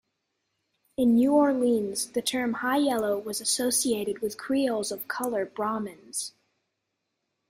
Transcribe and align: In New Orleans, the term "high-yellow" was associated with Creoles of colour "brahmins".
In 0.97 1.13
New 1.13 1.31
Orleans, 1.35 2.13
the 2.13 2.23
term 2.23 2.53
"high-yellow" 2.53 3.19
was 3.19 3.39
associated 3.39 4.17
with 4.17 4.35
Creoles 4.35 4.91
of 4.91 5.07
colour 5.07 5.45
"brahmins". 5.45 6.33